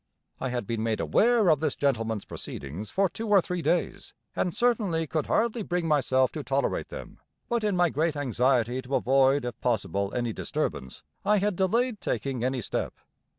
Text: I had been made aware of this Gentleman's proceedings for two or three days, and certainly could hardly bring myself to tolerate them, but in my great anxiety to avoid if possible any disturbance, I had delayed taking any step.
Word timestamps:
I 0.39 0.49
had 0.49 0.65
been 0.65 0.81
made 0.81 0.99
aware 0.99 1.47
of 1.49 1.59
this 1.59 1.75
Gentleman's 1.75 2.25
proceedings 2.25 2.89
for 2.89 3.07
two 3.07 3.27
or 3.29 3.39
three 3.39 3.61
days, 3.61 4.15
and 4.35 4.51
certainly 4.51 5.05
could 5.05 5.27
hardly 5.27 5.61
bring 5.61 5.87
myself 5.87 6.31
to 6.31 6.43
tolerate 6.43 6.89
them, 6.89 7.19
but 7.49 7.63
in 7.63 7.75
my 7.77 7.91
great 7.91 8.15
anxiety 8.15 8.81
to 8.81 8.95
avoid 8.95 9.45
if 9.45 9.61
possible 9.61 10.11
any 10.15 10.33
disturbance, 10.33 11.03
I 11.23 11.37
had 11.37 11.55
delayed 11.55 12.01
taking 12.01 12.43
any 12.43 12.63
step. 12.63 12.95